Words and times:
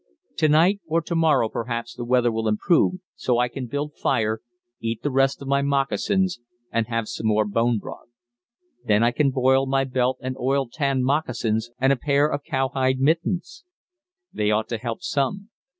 To 0.37 0.49
night 0.49 0.81
or 0.87 0.99
to 1.03 1.13
morrow 1.15 1.47
perhaps 1.47 1.93
the 1.93 2.03
weather 2.03 2.31
will 2.31 2.47
improve, 2.47 2.95
so 3.13 3.37
I 3.37 3.47
can 3.49 3.67
build 3.67 3.93
fire, 3.95 4.41
eat 4.79 5.03
the 5.03 5.11
rest 5.11 5.43
of 5.43 5.47
my 5.47 5.61
moccasins 5.61 6.39
and 6.71 6.87
have 6.87 7.07
some 7.07 7.27
more 7.27 7.45
bone 7.45 7.77
broth. 7.77 8.07
Then 8.83 9.03
I 9.03 9.11
can 9.11 9.29
boil 9.29 9.67
my 9.67 9.83
belt 9.83 10.17
and 10.21 10.35
oil 10.39 10.67
tanned 10.67 11.05
moccasins 11.05 11.69
and 11.79 11.93
a 11.93 11.97
pair 11.97 12.25
of 12.27 12.41
cowhide 12.43 12.97
mittens. 12.99 13.63
They 14.33 14.49
ought 14.49 14.69
to 14.69 14.79
help 14.79 15.03
some. 15.03 15.49